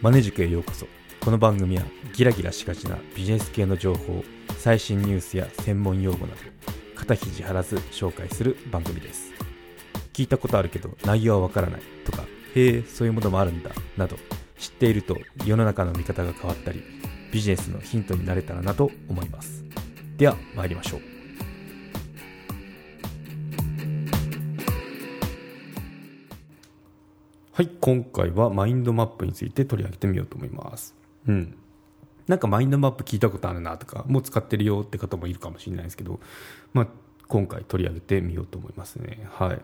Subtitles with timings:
[0.00, 0.86] マネ塾へようこそ。
[1.20, 1.82] この番組は
[2.14, 4.22] ギラギラしがちなビジネス系の情報
[4.56, 6.40] 最新ニュースや専門用語など
[6.94, 9.32] 肩肘張らず紹介する番組です。
[10.12, 12.22] 聞いたことあるけど内容はわからないとか
[12.54, 14.16] へえそういうものもあるんだなど
[14.56, 16.80] 知っていると世の中の見方が変わったり
[17.32, 19.64] ビジネスのヒントになれたらなと思います。
[20.16, 21.17] では参りましょう。
[27.58, 30.94] はい今回はマインドマップについて取り上げてみようと思います。
[31.26, 31.56] うん。
[32.28, 36.20] なんかマインドマップ聞いたことあるなとかもう使ってるよって方もいるかもしれないですけど、
[36.72, 36.86] まあ、
[37.26, 39.26] 今回取り上げてみようと思いますね。
[39.32, 39.60] はい。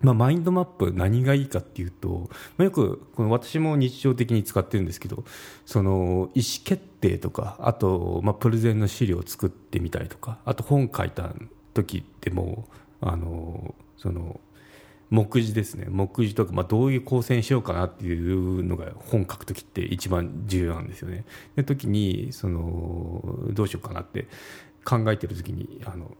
[0.00, 5.24] まあ、マインドマップ何がいいかっていうと、まあ、よくこの私も日常的に使ってるんですけど
[5.66, 11.34] その意思決定とかあと、まあ、プレゼンの資料を作ってみたりとかあと本書いた
[11.74, 12.66] 時でも
[13.02, 14.40] あのその
[15.10, 15.86] 目次ですね。
[15.88, 21.24] 目次とか、まあ、どういう構成にしようかなっていうのが本書く時って一番重要なんですよね。
[21.56, 24.28] で時にそのどうしようかなって
[24.84, 26.16] 考えてる時にあの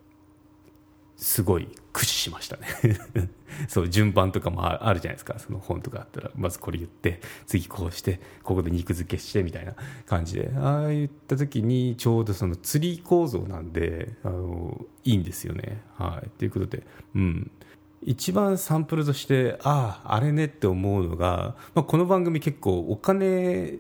[1.17, 2.67] すごい駆使しましたね。
[3.67, 5.39] そう順番とかもあるじゃないですか。
[5.39, 9.75] その本とかあったらまずこれ言って次こうしてここで肉付けしてみたいな
[10.07, 10.53] 感じで。
[10.57, 15.83] ああ言った時にちょうどそのツリー構造なんであのいいんですよね。
[15.95, 17.51] はい、ということで、うん、
[18.03, 23.79] 一番サンプルとしてあああれねって思うのが、まあ、この番組結構お金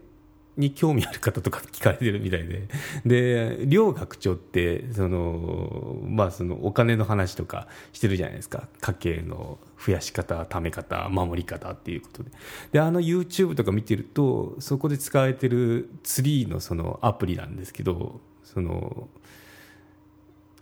[0.58, 2.69] に興味ある方とか聞かれてるみたいで、
[3.06, 8.66] で、両学長って、その、まあそのお金の話とかしてるじゃないですか。
[8.80, 12.33] 家計の増やし方、貯め方、守り方っていうことで。
[12.72, 19.08] で、あの YouTube とか見てると、そこで使われてるツリーのそのアプリなんですけど、その、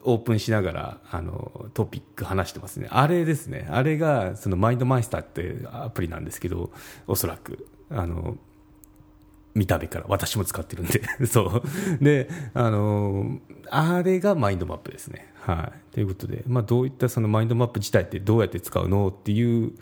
[0.07, 2.89] オープンしながらあのトピック話してますね。
[2.91, 3.69] あれですね。
[3.71, 6.71] あれがそのマインドマイスターってアプリなんですけど、
[7.07, 7.69] おそらく。
[7.91, 8.37] あの
[9.55, 11.63] 見た目から私も使ってるんで そ
[12.01, 13.39] うであの
[13.71, 19.73] あれがマインドマップですねはいということで、まあ、どういったそのマインドマップ自体ってどうやって使うのっていう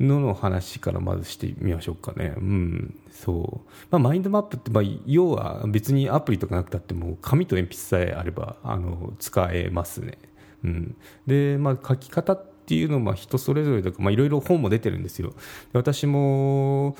[0.00, 2.34] のの話からまずしてみましょうかね。
[2.36, 2.98] うん。
[3.10, 3.70] そう。
[3.90, 10.18] まあ、マインドマップって、まあ、要は別にアプリとかなくたっても、紙と鉛筆さえあれば、あの、使えますね。
[10.64, 10.96] うん。
[11.26, 15.32] で、まあ、書き方っていうのは、まあ、人それぞれとか、まあ、いろいろ本も出てるんですよ。
[15.72, 16.96] 私も、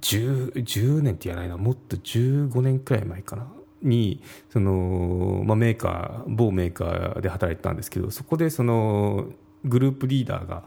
[0.00, 3.46] 10, 10年って言わないなもっと15年くらい前かな
[3.82, 9.26] にその、まあ、メーカー某メーカーで働いてたんですけどそこでその
[9.64, 10.64] グループリーダーが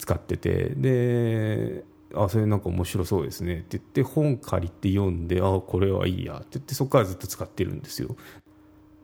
[0.00, 1.84] 使っててで
[2.14, 3.58] あそれなんか面白そうですね。
[3.58, 6.38] って言って本借りて読んであこれはいいや。
[6.38, 8.16] って言ってそこからずっと使ってるんですよ。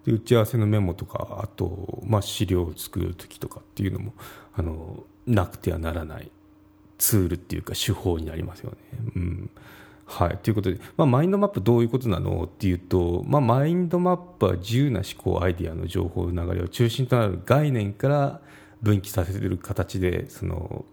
[0.05, 4.15] で打ち合わせのメモとかあと、まあ、資料を作る時とかっていうのも
[4.55, 6.31] あのなくてはならない。
[6.99, 8.77] ツールっていうか手法になりますよね。
[9.17, 9.51] うん。
[10.07, 18.41] はい、ということで、まあ、マインドマップどういうことなのっていうと、まあ、マインドマップは自由な思考アイデアの情報の流れを中心となる概念から
[18.83, 20.85] 分岐させてる形でその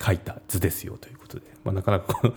[0.00, 2.32] 書いた図ですよということで、まあ、なかなか 言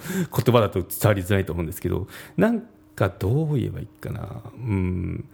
[0.56, 2.08] 葉だと伝わりづらいと思うんですけど
[2.38, 4.44] なんかどう言えばいいかな。
[4.56, 5.26] うん。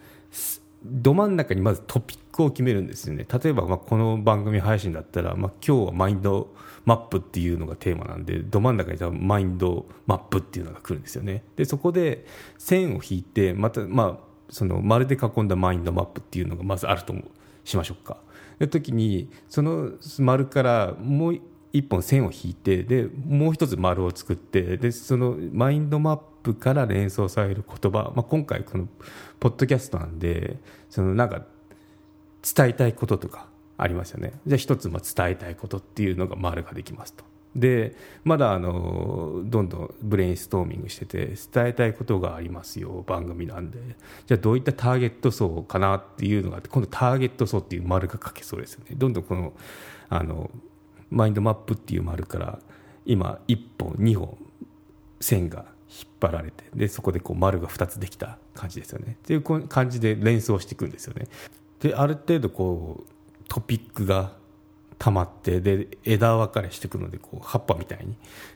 [0.83, 3.25] ど真ん中にまずトピックを決めるんですよね。
[3.31, 6.53] 例えばまあこの番組配信だったら、まあ、今日はマインド
[6.85, 11.44] マップっていうのがテーマなんでど真ん中に多分マインドマップっていうのが来るんですよね。
[11.55, 12.25] でそこで
[12.59, 17.15] 線を引いてまたまあその丸で囲んだマインドマップっていうのがまずあると
[17.63, 18.17] しましょうか。
[18.59, 21.39] の時にその丸からもう
[21.73, 28.88] 一本線を引いてでもう一つ丸を作ってでそのマインドマップから連想される言葉、まあ、今回この
[29.39, 30.57] ポッドキャストなんで
[30.89, 31.44] そのなんか
[32.55, 34.33] 伝えたいこととかありますよね。
[34.47, 35.01] じゃあ一つ伝
[35.31, 37.25] えたいことっていうのが丸ができますと。
[37.55, 37.95] で
[38.25, 43.79] まだあのどんどんブレインストーミングしてて伝えたいことがありますよ番組なんで。
[44.25, 48.95] じゃあどういったターゲット層かなっていうのがあって今度ターゲット層っていう丸が書けそうですよね。
[48.97, 49.53] どんどんこの
[50.09, 50.51] あの
[51.09, 52.59] マインドマップっていう丸から
[53.05, 54.38] 今1本2本
[55.21, 59.13] 線が引っ張られてでそこでこう丸が2つできた感じですよね。
[59.13, 61.27] っていう感じで連想していくんですよね。
[61.80, 63.15] である程度こう
[63.47, 64.33] トピックが
[64.97, 68.15] 溜まってで枝分かれしていくのでこう葉っぱみたいに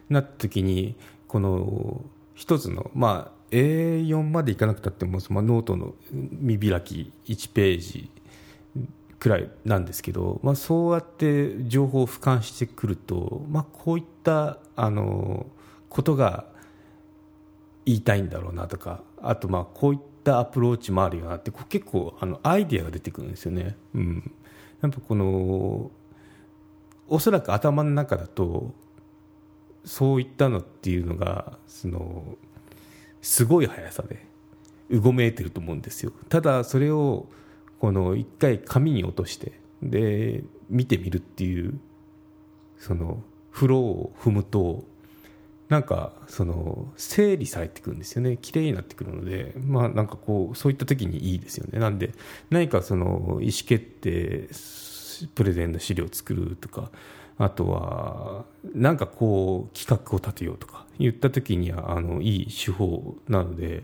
[0.10, 0.96] なった時に
[1.28, 2.04] この
[2.34, 8.12] 一つのまあ A4 までいかなくたっても、まあ、ノートの見開き1ページ
[9.20, 15.48] くらいなんですけど、まあ、そうやって情報を俯瞰してくると、まあ、こういったあの
[15.90, 16.46] ことが
[17.86, 23.76] 言いたいんだろうなとかあとまあこういったアプローチもあるよなって結構あのアイディアが出てくるんですよね。
[23.96, 24.32] うん
[24.82, 25.92] やっぱこの
[27.10, 28.74] おそらく頭の中だと
[29.86, 32.38] そういったのっていうのがその
[33.22, 34.26] すごい速さで
[34.90, 36.12] うごめいてると思うんですよ。
[36.30, 37.28] ただそれを
[37.80, 41.80] この一回紙に落としてで見てみるっていう
[42.78, 43.22] その
[43.52, 44.84] フローを踏むと
[45.70, 48.38] なんかその整理されてくるんですよね。
[48.38, 51.80] 綺麗になってくるのでまあなんかこうそういった時にいいですよね。
[51.80, 52.14] なんで
[52.50, 54.48] 何かその意思決定
[55.28, 56.92] プレゼンの資料を作るとか
[57.38, 58.46] あとは
[58.76, 63.84] なんかこう企画を立てようとか言った時にはあのいい手法なので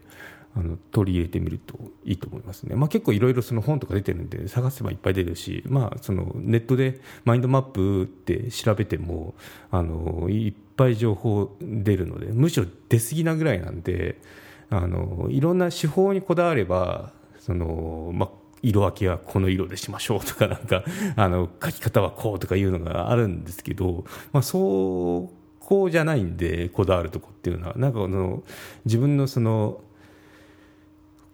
[0.58, 9.36] あの取り入れてみるといいと思いますね、まあ、結構いろいろ本とか出てるんで探せばいっぱい出るし、まあ、そのネットでマインドマップって調べても
[9.70, 14.22] あのいっぱい情報出るのでむしろ出過ぎなぐらいなんで
[14.70, 18.30] あのいろんな手法にこだわればその、まあ、
[18.62, 20.84] 色分けはこの色でしましょうとかなんか
[21.16, 27.74] あの書き方はこうとかいうのがあるんですけど、まあ、そうこうじゃないんでこだわるとこっていうのは。
[27.76, 28.44] なんかあの
[28.86, 29.82] 自分のその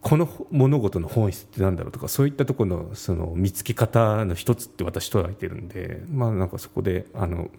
[0.00, 7.50] この物事の本質ってなんだろうとかそういったところのその見つけ方の一つって私捉えてるんで、まあ、なんかそこであの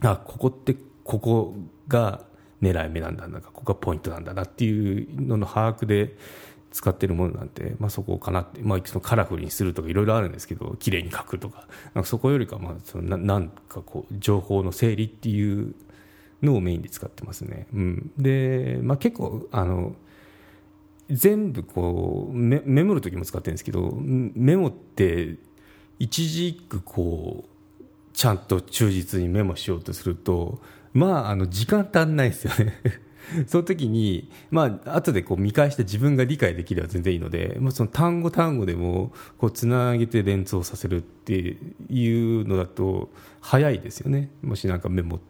[0.00, 1.54] あここってここ
[1.86, 2.24] が
[2.62, 6.16] 狙い目なんだなここがポイントなんだなっていうのの把握で
[6.76, 11.66] 使ってるものなんて、まあ、そこかなって、まあ、そのカラフルにするとかいろいろあるんですけど綺麗に書くとか。
[11.94, 15.74] なんかそこよりかまあそのなんかこう情報の整理っていう
[16.42, 17.66] のをメインで使ってますね。
[17.72, 19.96] うん、で、まあ、結構あの
[21.08, 25.36] 全部こうメメモる時も使ってるんですけどメモって
[25.98, 30.60] 一字一句こうちゃんと忠実にメモしようとすると
[30.92, 32.74] まああの時間足んないですよね。
[33.46, 41.56] その時に、まあ後でこう見返して自分が理解できれば全然いいので、まあ、その単語単語でもこうつなげて連想させるって
[41.90, 44.30] いうのだと早いですよね。
[44.42, 45.20] もしなんかメモ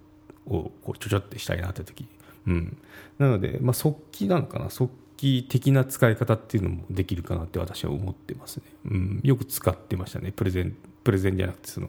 [0.46, 2.06] をこうちょちょってしたいなって時。
[2.46, 2.76] うん、
[3.19, 4.70] なので、まあ、速記なのかな？
[4.70, 10.32] 速記的な使い方っていうのもできるかなって私は思ってますね、うん、よく使ってましたね。
[10.32, 11.88] プレゼンプレゼンじゃなくてその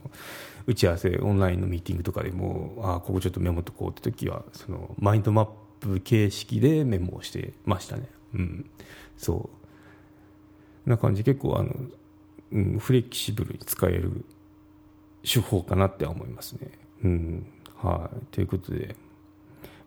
[0.68, 5.52] 打ち合わせオンラインのミーティングとかでもあここちょっとメモとこうって時はそのマインドマップ
[6.04, 8.10] 形式でメモをしてましたね。
[8.34, 8.70] うん。
[9.18, 9.50] そ
[10.86, 10.90] う。
[10.90, 11.24] な感じ。
[11.24, 11.74] 結構あの、
[12.52, 14.26] うん、フレキシブルに使える
[15.24, 16.72] 手法かなって思いますね。
[17.04, 17.46] うん。
[17.76, 18.26] はい。
[18.32, 18.96] ということで。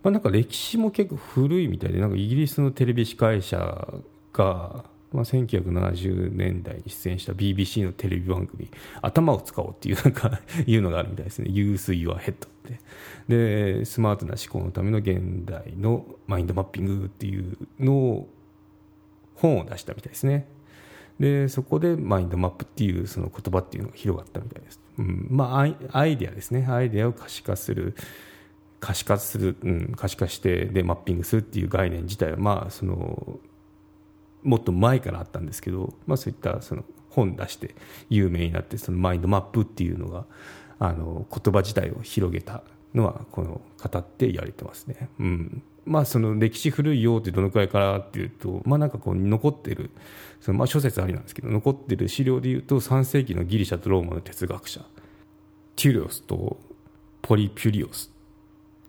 [0.02, 3.88] まあ、なんか歴史も結構古いみたいでなんかイギリスのテレビ司会者
[4.32, 8.68] が、まあ、1970年代に出演した BBC のテレビ番組
[9.02, 12.50] 「頭を使おう」っていうなんか いうのがあるみたいですね「Use Your Head」って。
[13.28, 18.28] でスマートな思考のための現代のマインドマッピングっていうのを
[19.34, 20.46] 本を出したみたいですね。
[21.18, 26.66] でそこでマインドマップっていうその言葉っていうのが広がったみたいです、うん、まあアイデアですね。
[26.68, 27.94] アイデアを可視化する
[28.80, 33.38] 可視化する、うん、可視化してでマッピングするっていう概念自体は、まあ、その
[34.42, 37.74] もっと前からあったんですけど、まあ、そういったその本出して
[38.08, 40.24] 有名になってそのマインドマップっていうのが
[40.78, 42.62] あの言葉自体を広げた
[42.94, 45.08] のはこの語って言われてますね。
[45.18, 49.90] うんまあ、その歴史古いよってどのくらいからっていうと、まあ、なんかこう残ってる
[50.40, 54.84] そのまあ諸説ありなんですけど残ってる資料でいうと3世紀のギリシャとローマの哲学者
[55.76, 56.58] テュリオスと
[57.22, 58.12] ポリピュリオス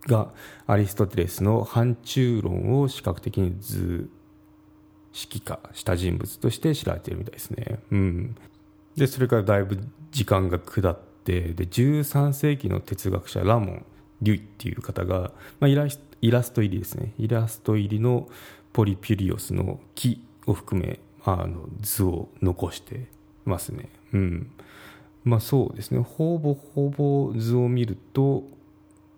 [0.07, 0.31] が
[0.67, 4.09] アリストテレスの範疇論を視覚的に図
[5.13, 7.79] 式化した人物として知られているみたいですね。
[7.91, 8.35] うん、
[8.95, 9.79] でそれからだいぶ
[10.11, 13.85] 時間が下ってで13世紀の哲学者ラモン・
[14.21, 15.87] リュイっていう方が、まあ、イラ
[16.21, 18.29] イラスト入りですねイラスト入りの
[18.73, 23.07] ポリピュリオスの木を含めあの図を残して
[23.45, 23.89] ますね。
[24.13, 24.51] うん
[25.23, 28.43] まあそうですねほぼほぼ図を見ると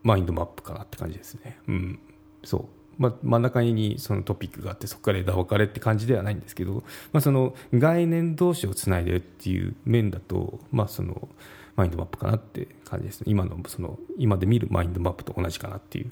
[0.02, 1.58] マインドマップかなって感じですね。
[1.68, 2.00] うん、
[2.44, 2.66] そう
[2.98, 11.28] まあ、真ん中にそのトピックがあってそこから枝分かれって感じではないんですけど、まあ、その概念同士をつないでるっていう面だと、まあ、その
[11.76, 13.26] マインドマップかなって感じですね。
[13.28, 16.12] 今のその今で見るマインドマップと同じかなっていう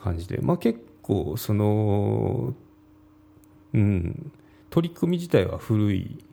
[0.00, 2.54] 感じで、まあ、結構その、
[3.72, 4.32] うん、
[4.70, 6.24] 取り組み自体は古い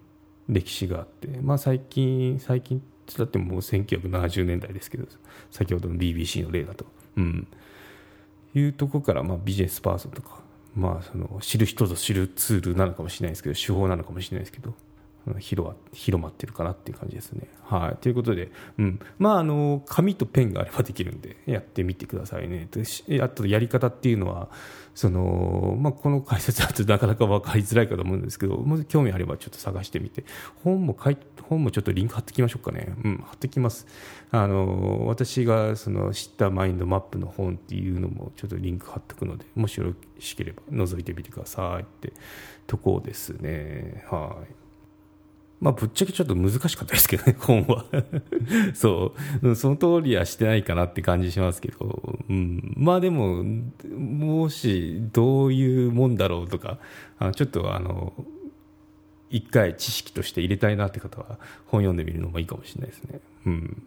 [0.50, 2.82] 歴史があって、まあ、最近最近
[3.18, 5.06] だってもう1970年代ですけど
[5.52, 6.86] 先ほどの BBC の例だと、
[7.18, 7.48] うん、
[8.56, 10.40] いうとこからまあビジネスパーソンとか、
[10.76, 14.74] まあ、その知る人ぞ知るツールなのかもしれないですけど手法なのかもしれないですけど
[15.39, 17.48] 広広まってるかなっていう感じですね。
[17.63, 22.68] はい、ということで、うんまあ、あの紙とペンがあればできるんでやってみてくださいね。
[23.22, 24.50] あとやり方っていうのは
[24.94, 30.25] その、まあ、この解説だとなかなか分かりづらいかと思うんですけどもし興味あればちょっと探してみて
[30.63, 32.94] 本もい本もちょっとリンク貼ってきましょうかね。
[33.03, 33.88] うん、貼ってきます。
[34.32, 42.13] あの私がその知ったマインドマップの本っていうのもちょっとリンク貼っておくのでもしよろしければ覗いてみてくださいって
[42.68, 44.06] とこですね。
[44.10, 44.62] はい。
[45.63, 47.86] まあ、ぶっちゃけちょっと難しかったですけどね、 本は。
[48.74, 49.55] そう。
[49.55, 52.74] その通りはしてないかなって感じしますけど、うん。
[52.75, 53.46] まあでも、
[53.98, 56.79] もし、どういうもんだろうとか、
[57.17, 58.12] あちょっとあの、
[59.29, 63.22] 一回知識として入れたいなって方は、本読んでみるのもいいかもしれないですね。
[63.46, 63.84] うん。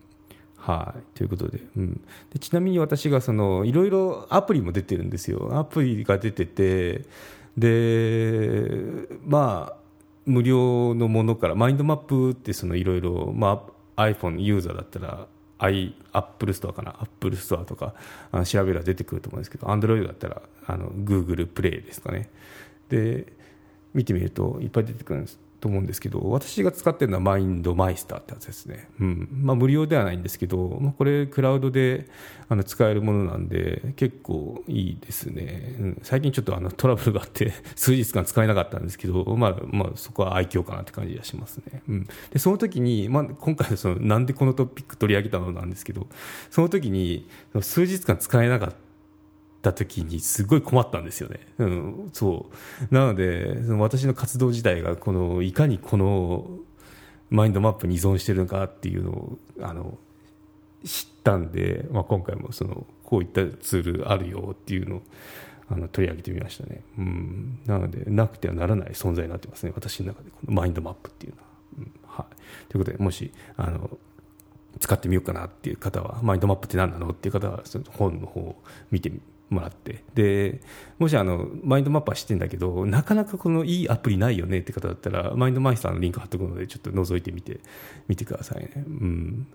[0.56, 1.18] はい。
[1.18, 1.61] ということで。
[1.76, 2.00] うん。
[2.33, 5.59] でちなみに私が、その、いろいろアプリも出てるんですよ。
[5.59, 7.04] アプリが出てて、
[7.59, 9.86] で、まあ、
[10.26, 13.33] 無料のものからマインドマップっていろいろ
[13.97, 15.26] iPhone ユーザーだったら
[15.59, 17.95] i アップルストアかなアップルストアとか
[18.30, 22.28] あの調べれば出てくると思うんですけど Android だったらあの Google プレイですかね。
[22.88, 23.33] で
[23.95, 25.38] 見てみるといっぱい出てくるんです。
[25.61, 29.29] と思うんですけど私が使ってるのはマインドマイスターってやつですね、うん。
[29.33, 32.09] まあ、無料ではないんですけど、まあ、これクラウドで
[32.49, 46.07] あの使えるものなんで結構いいですね、うん、最近ちょっとあのトラブルがあって 数日間使えなかったんですけど、まあまあ、そこは愛嬌かなって感じがしますね、うん、でその時に、まあ、今回そのなんでこのトピック取り上げたのなんですけど
[46.51, 47.27] その時に
[47.61, 48.77] 数日間使えなかった
[49.67, 51.41] た時にすごい困ったんですよね。
[51.59, 52.47] うん、そ
[52.91, 52.95] う。
[52.95, 56.49] なのでその私の活動自体がこのいかにこの
[57.31, 59.99] マインドマップに依存してるのかっていうのをあの
[60.85, 65.03] 知ったんで、まあ、今回もそのこういったツールあるよっていうのを
[65.69, 69.73] あの取り上げてみましたね、うん、なのでなくてはならない存在になってますね。
[69.75, 71.47] 私の中でこのマインドマップっていうのは。
[71.79, 72.35] うん、はい、
[72.69, 73.99] ということでもしあの
[74.79, 78.57] 使ってみようかなっていう方はマインドマップって何なのっていう方はその本の方を
[78.91, 80.03] 見てみもらって。
[80.15, 80.61] で
[80.99, 87.61] もしあのマインドマップは知ってるんだけどなかなかこのいいアプリないよねって方だったらマインドマイスターのリンク貼っておくのでちょっと覗いてみて
[88.09, 89.47] みてくださいね、うん、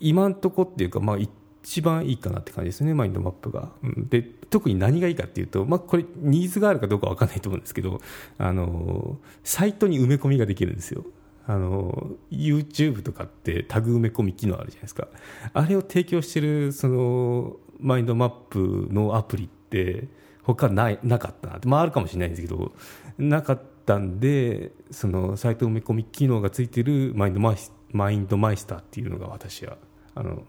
[0.00, 8.00] 今んとこっていうか、まあ、一番いいかなって感じですねマインドマップが、うん、で特に何がいいかっていうと、まあ、これニーズがあるかどうか分かんないと思うんですけど
[8.38, 11.04] あのサイトに埋め込みができるんですよ。
[11.44, 15.08] あの YouTube とかってタグ埋め込み機能あるじゃないですか。
[15.52, 20.08] あれを提供してるそのマインドマップのアプリって
[20.42, 22.72] 他ないなかったなまああるかもしれないんですけど
[23.18, 27.56] なかったんでそのサイト埋め込み機能がついてるマインドマイ
[27.92, 29.76] マインドマイスターっていうのが私は
[30.14, 30.44] あの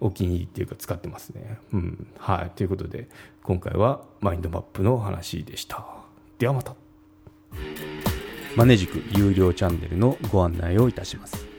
[0.00, 1.58] お気に入りっていうか使ってますね。
[1.74, 2.50] うん、はい。
[2.56, 3.08] ということで
[3.42, 5.84] 今回はマインドマップの話でした。
[6.38, 6.74] ではまた。
[8.56, 11.49] マネジク有料チャンネルのご案内をいたします。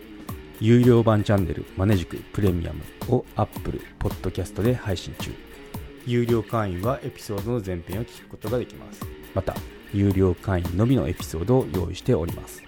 [0.62, 5.32] 有料版チャンネルマネジクプレミアムを Apple Podcast で配信中。
[6.06, 9.02] 有料会員はエピソードの前編を聞くことができます。
[9.34, 9.56] また、
[9.92, 12.62] 有料会員のみのエピソードを用意しております。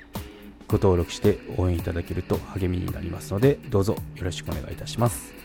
[0.68, 5.43] ご登録して応援いただけると励みになりますので、どうぞよろしくお願いいたします。